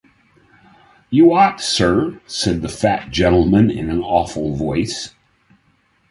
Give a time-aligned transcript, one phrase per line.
[1.11, 5.13] ‘You ought, Sir,’ said the fat gentleman, in an awful voice.